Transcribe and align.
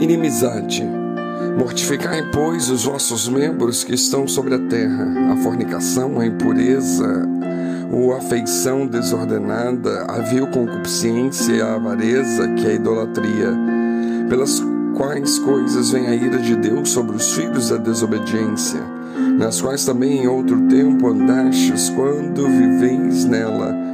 Inimizade. 0.00 0.86
Mortificai, 1.58 2.30
pois, 2.30 2.70
os 2.70 2.84
vossos 2.84 3.28
membros 3.28 3.82
que 3.82 3.94
estão 3.94 4.28
sobre 4.28 4.54
a 4.54 4.58
terra, 4.68 5.32
a 5.32 5.36
fornicação, 5.38 6.20
a 6.20 6.26
impureza, 6.26 7.26
a 7.90 8.16
afeição 8.16 8.86
desordenada, 8.86 10.04
a 10.04 10.20
vil 10.20 10.46
concupiscência 10.48 11.52
e 11.52 11.60
a 11.60 11.74
avareza, 11.74 12.46
que 12.54 12.66
é 12.66 12.70
a 12.70 12.74
idolatria, 12.74 13.56
pelas 14.28 14.62
quais 14.96 15.38
coisas 15.40 15.90
vem 15.90 16.06
a 16.06 16.14
ira 16.14 16.38
de 16.38 16.54
Deus 16.54 16.90
sobre 16.90 17.16
os 17.16 17.34
filhos 17.34 17.70
da 17.70 17.76
desobediência, 17.76 18.80
nas 19.36 19.60
quais 19.60 19.84
também 19.84 20.22
em 20.22 20.28
outro 20.28 20.60
tempo 20.68 21.08
andastes 21.08 21.90
quando 21.90 22.46
viveis 22.46 23.24
nela 23.24 23.87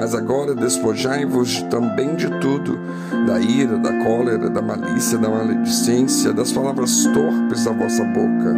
mas 0.00 0.14
agora 0.14 0.54
despojai-vos 0.54 1.60
também 1.64 2.16
de 2.16 2.26
tudo, 2.40 2.78
da 3.26 3.38
ira, 3.38 3.76
da 3.76 3.92
cólera, 4.02 4.48
da 4.48 4.62
malícia, 4.62 5.18
da 5.18 5.28
maledicência, 5.28 6.32
das 6.32 6.50
palavras 6.50 7.04
torpes 7.12 7.64
da 7.64 7.72
vossa 7.72 8.02
boca. 8.04 8.54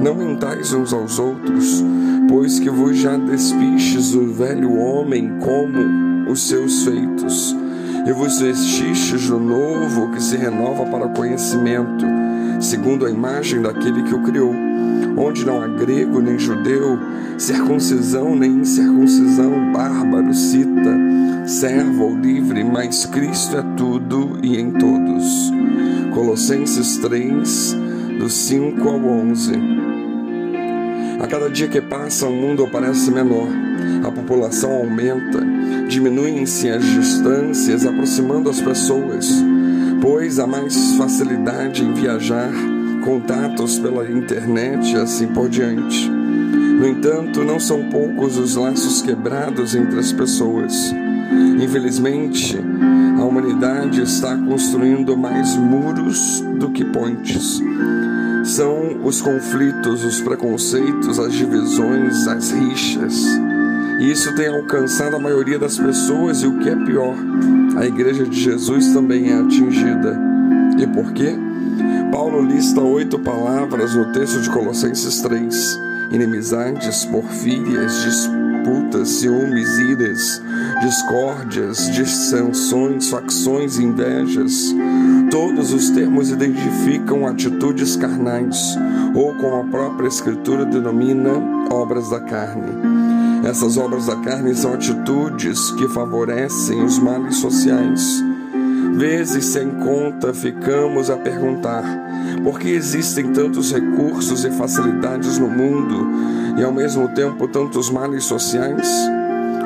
Não 0.00 0.14
mentais 0.14 0.72
uns 0.72 0.92
aos 0.92 1.18
outros, 1.18 1.84
pois 2.28 2.60
que 2.60 2.70
vos 2.70 2.96
já 2.96 3.16
despistes 3.16 4.14
o 4.14 4.28
velho 4.28 4.78
homem 4.78 5.40
como 5.40 6.30
os 6.30 6.46
seus 6.46 6.84
feitos, 6.84 7.56
e 8.06 8.12
vos 8.12 8.38
vestistes 8.38 9.26
do 9.26 9.40
novo 9.40 10.12
que 10.12 10.22
se 10.22 10.36
renova 10.36 10.86
para 10.86 11.06
o 11.06 11.12
conhecimento, 11.14 12.06
segundo 12.60 13.06
a 13.06 13.10
imagem 13.10 13.62
daquele 13.62 14.02
que 14.02 14.14
o 14.14 14.22
criou 14.22 14.54
onde 15.16 15.44
não 15.44 15.60
há 15.60 15.66
grego 15.66 16.20
nem 16.20 16.38
judeu, 16.38 16.98
circuncisão 17.38 18.34
nem 18.36 18.60
incircuncisão, 18.60 19.72
bárbaro, 19.72 20.32
cita, 20.34 20.98
servo 21.46 22.04
ou 22.04 22.16
livre, 22.16 22.64
mas 22.64 23.06
Cristo 23.06 23.56
é 23.56 23.62
tudo 23.76 24.38
e 24.42 24.58
em 24.58 24.70
todos. 24.72 25.52
Colossenses 26.14 26.96
3, 26.98 27.76
do 28.18 28.28
5 28.28 28.88
ao 28.88 29.04
11. 29.04 29.52
A 31.20 31.26
cada 31.26 31.50
dia 31.50 31.68
que 31.68 31.80
passa, 31.80 32.26
o 32.26 32.32
mundo 32.32 32.66
parece 32.72 33.10
menor, 33.10 33.48
a 34.02 34.10
população 34.10 34.72
aumenta, 34.72 35.40
diminuem-se 35.86 36.70
as 36.70 36.82
distâncias, 36.82 37.84
aproximando 37.84 38.48
as 38.48 38.60
pessoas, 38.60 39.30
pois 40.00 40.38
há 40.38 40.46
mais 40.46 40.94
facilidade 40.96 41.84
em 41.84 41.92
viajar 41.92 42.50
contatos 43.04 43.78
pela 43.78 44.08
internet 44.10 44.92
e 44.92 44.96
assim 44.96 45.28
por 45.28 45.48
diante. 45.48 46.08
No 46.08 46.86
entanto, 46.86 47.44
não 47.44 47.60
são 47.60 47.90
poucos 47.90 48.38
os 48.38 48.56
laços 48.56 49.02
quebrados 49.02 49.74
entre 49.74 49.98
as 49.98 50.12
pessoas. 50.12 50.92
Infelizmente, 51.62 52.58
a 53.18 53.24
humanidade 53.24 54.02
está 54.02 54.36
construindo 54.36 55.16
mais 55.16 55.56
muros 55.56 56.40
do 56.58 56.70
que 56.70 56.84
pontes. 56.84 57.60
São 58.44 59.04
os 59.04 59.20
conflitos, 59.20 60.04
os 60.04 60.20
preconceitos, 60.20 61.18
as 61.18 61.32
divisões, 61.34 62.26
as 62.26 62.50
rixas. 62.50 63.26
E 64.00 64.10
isso 64.10 64.34
tem 64.34 64.48
alcançado 64.48 65.14
a 65.14 65.18
maioria 65.18 65.58
das 65.58 65.76
pessoas, 65.76 66.40
e 66.40 66.46
o 66.46 66.58
que 66.58 66.70
é 66.70 66.74
pior, 66.74 67.14
a 67.76 67.84
Igreja 67.84 68.24
de 68.24 68.40
Jesus 68.40 68.94
também 68.94 69.30
é 69.30 69.34
atingida. 69.34 70.18
E 70.78 70.86
por 70.86 71.12
quê? 71.12 71.36
Paulo 72.10 72.40
lista 72.40 72.80
oito 72.80 73.18
palavras 73.18 73.94
no 73.94 74.10
texto 74.10 74.40
de 74.40 74.48
Colossenses 74.48 75.20
3: 75.20 75.78
inimizades, 76.12 77.04
porfírias, 77.04 78.02
disputas, 78.02 79.08
ciúmes, 79.08 79.78
iras, 79.78 80.42
discórdias, 80.80 81.90
dissensões, 81.92 83.10
facções, 83.10 83.78
invejas. 83.78 84.74
Todos 85.30 85.74
os 85.74 85.90
termos 85.90 86.30
identificam 86.30 87.26
atitudes 87.26 87.96
carnais, 87.96 88.78
ou 89.14 89.34
como 89.34 89.60
a 89.60 89.64
própria 89.64 90.08
Escritura 90.08 90.64
denomina, 90.64 91.32
obras 91.70 92.08
da 92.08 92.20
carne. 92.20 93.09
Essas 93.44 93.76
obras 93.76 94.06
da 94.06 94.16
carne 94.16 94.54
são 94.54 94.74
atitudes 94.74 95.70
que 95.72 95.88
favorecem 95.88 96.82
os 96.82 96.98
males 96.98 97.36
sociais 97.36 98.22
Vezes 98.92 99.46
sem 99.46 99.70
conta 99.70 100.34
ficamos 100.34 101.10
a 101.10 101.16
perguntar 101.16 101.82
por 102.42 102.58
que 102.58 102.68
existem 102.68 103.32
tantos 103.32 103.72
recursos 103.72 104.44
e 104.44 104.50
facilidades 104.50 105.38
no 105.38 105.48
mundo 105.48 106.06
e 106.58 106.62
ao 106.62 106.72
mesmo 106.72 107.08
tempo 107.08 107.46
tantos 107.46 107.88
males 107.88 108.24
sociais? 108.24 108.88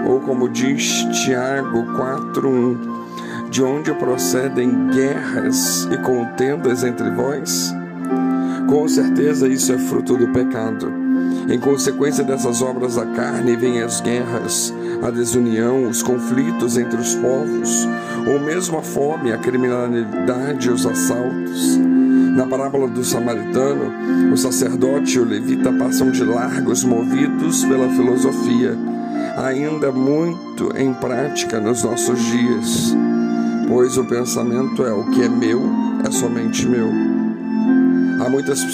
Ou 0.07 0.21
como 0.21 0.49
diz 0.49 1.05
Tiago 1.25 1.85
4:1, 1.97 3.51
de 3.51 3.63
onde 3.63 3.93
procedem 3.95 4.89
guerras 4.91 5.89
e 5.91 5.97
contendas 5.99 6.85
entre 6.85 7.11
vós? 7.11 7.75
Com 8.69 8.87
certeza 8.87 9.49
isso 9.49 9.73
é 9.73 9.79
fruto 9.79 10.17
do 10.17 10.29
pecado. 10.29 11.04
Em 11.49 11.59
consequência 11.59 12.25
dessas 12.25 12.63
obras 12.63 12.97
da 12.97 13.05
carne, 13.05 13.55
vêm 13.55 13.83
as 13.83 14.01
guerras, 14.01 14.73
a 15.03 15.11
desunião, 15.11 15.89
os 15.89 16.03
conflitos 16.03 16.79
entre 16.79 16.99
os 16.99 17.15
povos, 17.17 17.87
ou 18.27 18.41
mesmo 18.41 18.79
a 18.79 18.83
fome, 18.83 19.31
a 19.31 19.37
criminalidade 19.37 20.71
os 20.71 20.87
assaltos. 20.87 21.79
Na 22.35 22.47
parábola 22.47 22.89
do 22.89 23.05
samaritano, 23.05 23.93
o 24.33 24.37
sacerdote 24.37 25.17
e 25.17 25.21
o 25.21 25.25
levita 25.25 25.71
passam 25.73 26.11
de 26.11 26.25
largos, 26.25 26.83
movidos 26.83 27.63
pela 27.65 27.89
filosofia, 27.91 28.77
ainda 29.37 29.93
muito 29.93 30.77
em 30.77 30.95
prática 30.95 31.61
nos 31.61 31.85
nossos 31.85 32.19
dias, 32.19 32.97
pois 33.69 33.99
o 33.99 34.05
pensamento 34.05 34.85
é: 34.85 34.93
o 34.93 35.11
que 35.11 35.23
é 35.23 35.29
meu 35.29 35.63
é 36.07 36.11
somente 36.11 36.67
meu. 36.67 36.89
Há 38.21 38.31
muitas 38.31 38.65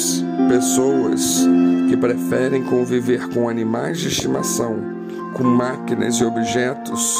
pessoas 0.48 1.46
que 1.90 1.96
preferem 1.96 2.62
conviver 2.62 3.28
com 3.30 3.48
animais 3.48 3.98
de 3.98 4.06
estimação, 4.06 4.76
com 5.34 5.42
máquinas 5.42 6.14
e 6.20 6.24
objetos, 6.24 7.16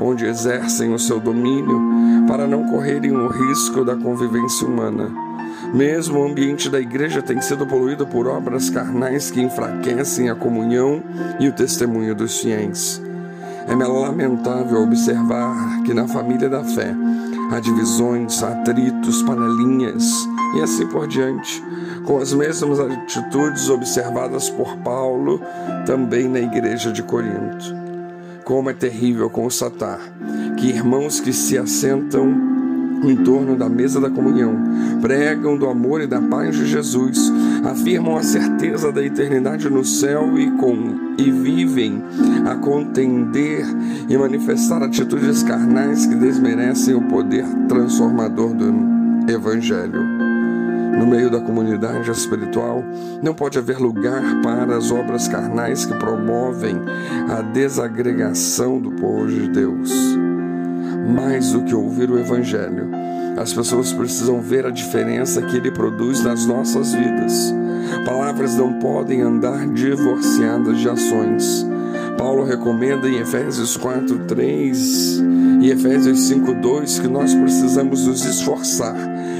onde 0.00 0.26
exercem 0.26 0.92
o 0.92 0.98
seu 0.98 1.20
domínio 1.20 2.26
para 2.26 2.44
não 2.44 2.64
correrem 2.64 3.12
o 3.12 3.28
risco 3.28 3.84
da 3.84 3.94
convivência 3.94 4.66
humana. 4.66 5.08
Mesmo 5.72 6.18
o 6.18 6.26
ambiente 6.26 6.68
da 6.68 6.80
igreja 6.80 7.22
tem 7.22 7.40
sido 7.40 7.64
poluído 7.64 8.08
por 8.08 8.26
obras 8.26 8.68
carnais 8.68 9.30
que 9.30 9.40
enfraquecem 9.40 10.28
a 10.28 10.34
comunhão 10.34 11.00
e 11.38 11.46
o 11.46 11.52
testemunho 11.52 12.12
dos 12.12 12.40
fiéis. 12.40 13.00
É 13.68 13.74
lamentável 13.76 14.82
observar 14.82 15.82
que 15.84 15.94
na 15.94 16.08
família 16.08 16.48
da 16.48 16.64
fé 16.64 16.92
há 17.52 17.60
divisões, 17.60 18.42
atritos, 18.42 19.22
panelinhas 19.22 20.28
e 20.56 20.60
assim 20.60 20.88
por 20.88 21.06
diante, 21.06 21.62
com 22.08 22.16
as 22.16 22.32
mesmas 22.32 22.80
atitudes 22.80 23.68
observadas 23.68 24.48
por 24.48 24.78
Paulo 24.78 25.42
também 25.84 26.26
na 26.26 26.40
igreja 26.40 26.90
de 26.90 27.02
Corinto. 27.02 27.76
Como 28.46 28.70
é 28.70 28.72
terrível 28.72 29.28
constatar 29.28 30.00
que 30.56 30.68
irmãos 30.68 31.20
que 31.20 31.34
se 31.34 31.58
assentam 31.58 32.34
em 33.04 33.14
torno 33.14 33.56
da 33.56 33.68
mesa 33.68 34.00
da 34.00 34.08
comunhão, 34.08 34.56
pregam 35.02 35.58
do 35.58 35.68
amor 35.68 36.00
e 36.00 36.06
da 36.06 36.20
paz 36.20 36.56
de 36.56 36.66
Jesus, 36.66 37.30
afirmam 37.62 38.16
a 38.16 38.22
certeza 38.22 38.90
da 38.90 39.04
eternidade 39.04 39.68
no 39.68 39.84
céu 39.84 40.38
e, 40.38 40.50
com, 40.52 41.14
e 41.18 41.30
vivem 41.30 42.02
a 42.50 42.54
contender 42.54 43.66
e 44.08 44.16
manifestar 44.16 44.82
atitudes 44.82 45.42
carnais 45.42 46.06
que 46.06 46.14
desmerecem 46.14 46.94
o 46.94 47.02
poder 47.02 47.44
transformador 47.68 48.54
do 48.54 49.30
Evangelho 49.30 50.27
no 50.96 51.06
meio 51.06 51.30
da 51.30 51.40
comunidade 51.40 52.10
espiritual, 52.10 52.82
não 53.22 53.34
pode 53.34 53.58
haver 53.58 53.78
lugar 53.78 54.22
para 54.42 54.76
as 54.76 54.90
obras 54.90 55.28
carnais 55.28 55.84
que 55.84 55.94
promovem 55.94 56.76
a 57.28 57.42
desagregação 57.42 58.80
do 58.80 58.90
povo 58.92 59.26
de 59.26 59.48
Deus. 59.48 59.90
Mais 61.14 61.52
do 61.52 61.62
que 61.62 61.74
ouvir 61.74 62.10
o 62.10 62.18
Evangelho, 62.18 62.90
as 63.36 63.52
pessoas 63.52 63.92
precisam 63.92 64.40
ver 64.40 64.66
a 64.66 64.70
diferença 64.70 65.42
que 65.42 65.56
ele 65.56 65.70
produz 65.70 66.22
nas 66.24 66.44
nossas 66.44 66.92
vidas. 66.92 67.54
Palavras 68.04 68.56
não 68.56 68.74
podem 68.74 69.22
andar 69.22 69.66
divorciadas 69.68 70.78
de 70.78 70.88
ações. 70.88 71.66
Paulo 72.16 72.44
recomenda 72.44 73.08
em 73.08 73.20
Efésios 73.20 73.76
4, 73.76 74.18
3 74.26 75.22
e 75.60 75.70
Efésios 75.70 76.20
5, 76.28 76.54
2 76.54 76.98
que 77.00 77.08
nós 77.08 77.34
precisamos 77.34 78.06
nos 78.06 78.24
esforçar 78.24 78.96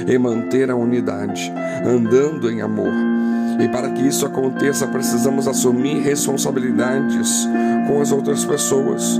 em 0.07 0.17
manter 0.17 0.69
a 0.69 0.75
unidade, 0.75 1.51
andando 1.85 2.49
em 2.49 2.61
amor. 2.61 2.91
E 3.59 3.67
para 3.67 3.89
que 3.89 4.07
isso 4.07 4.25
aconteça, 4.25 4.87
precisamos 4.87 5.47
assumir 5.47 5.99
responsabilidades 5.99 7.47
com 7.87 8.01
as 8.01 8.11
outras 8.11 8.45
pessoas. 8.45 9.19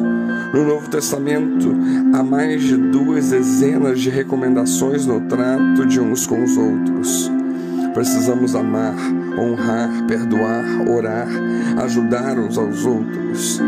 No 0.54 0.66
Novo 0.66 0.90
Testamento, 0.90 1.76
há 2.14 2.24
mais 2.24 2.64
de 2.64 2.76
duas 2.76 3.30
dezenas 3.30 4.00
de 4.00 4.10
recomendações 4.10 5.06
no 5.06 5.22
trato 5.22 5.86
de 5.86 6.00
uns 6.00 6.26
com 6.26 6.44
os 6.44 6.58
outros. 6.58 7.39
Precisamos 7.94 8.56
amar, 8.56 8.96
honrar, 9.38 9.90
perdoar, 10.08 10.66
orar, 10.88 11.28
ajudar 11.84 12.38
uns 12.38 12.58
aos 12.58 12.86
outros. 12.86 13.60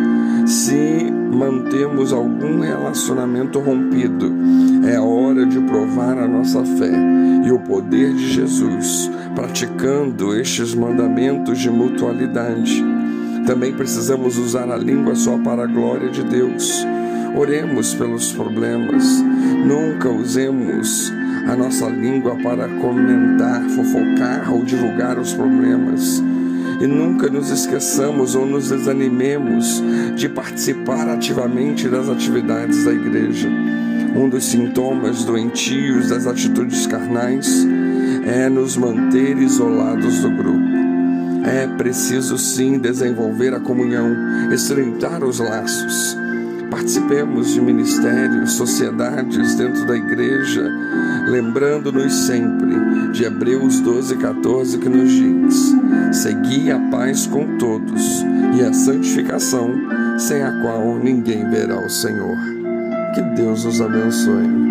Se 0.46 1.12
mantemos 1.12 2.14
algum 2.14 2.60
relacionamento 2.60 3.60
rompido, 3.60 4.32
é 4.88 5.00
hora 5.00 5.46
de 5.46 5.60
provar 5.62 6.18
a 6.18 6.28
nossa 6.28 6.64
fé 6.64 6.92
e 7.46 7.52
o 7.52 7.60
poder 7.60 8.14
de 8.14 8.34
Jesus, 8.34 9.10
praticando 9.34 10.36
estes 10.36 10.76
mandamentos 10.76 11.60
de 11.60 11.70
mutualidade. 11.70 12.84
Também 13.46 13.74
precisamos 13.74 14.38
usar 14.38 14.70
a 14.70 14.78
língua 14.78 15.16
só 15.16 15.38
para 15.38 15.64
a 15.64 15.68
glória 15.68 16.10
de 16.10 16.24
Deus. 16.24 16.86
Oremos 17.36 17.96
pelos 17.96 18.32
problemas. 18.34 19.24
Nunca 19.66 20.10
usemos 20.10 21.12
a 21.48 21.56
nossa 21.56 21.88
língua 21.88 22.36
para 22.38 22.68
comentar, 22.68 23.62
fofocar 23.70 24.54
ou 24.54 24.64
divulgar 24.64 25.18
os 25.20 25.34
problemas. 25.34 26.24
E 26.80 26.88
nunca 26.88 27.30
nos 27.30 27.50
esqueçamos 27.50 28.34
ou 28.34 28.46
nos 28.46 28.70
desanimemos 28.70 29.84
de 30.16 30.28
participar 30.28 31.08
ativamente 31.10 31.88
das 31.88 32.10
atividades 32.10 32.84
da 32.84 32.92
igreja. 32.92 33.50
Um 34.16 34.28
dos 34.28 34.46
sintomas 34.46 35.24
doentios 35.24 36.10
das 36.10 36.28
atitudes 36.28 36.86
carnais 36.88 37.66
é 38.26 38.50
nos 38.50 38.76
manter 38.76 39.38
isolados 39.38 40.20
do 40.20 40.32
grupo. 40.32 40.72
É 41.44 41.66
preciso 41.66 42.38
sim 42.38 42.78
desenvolver 42.78 43.54
a 43.54 43.60
comunhão, 43.60 44.52
estreitar 44.52 45.24
os 45.24 45.40
laços. 45.40 46.21
Participemos 46.72 47.54
de 47.54 47.60
ministérios, 47.60 48.54
sociedades 48.54 49.56
dentro 49.56 49.86
da 49.86 49.98
igreja, 49.98 50.64
lembrando-nos 51.28 52.14
sempre 52.14 53.12
de 53.12 53.26
Hebreus 53.26 53.82
12, 53.82 54.16
14, 54.16 54.78
que 54.78 54.88
nos 54.88 55.12
diz: 55.12 55.76
Segui 56.14 56.72
a 56.72 56.80
paz 56.90 57.28
com 57.28 57.58
todos 57.58 58.24
e 58.58 58.64
a 58.64 58.74
santificação, 58.74 59.70
sem 60.18 60.42
a 60.42 60.62
qual 60.62 60.98
ninguém 60.98 61.48
verá 61.50 61.86
o 61.86 61.90
Senhor. 61.90 62.38
Que 63.14 63.22
Deus 63.36 63.66
os 63.66 63.82
abençoe. 63.82 64.71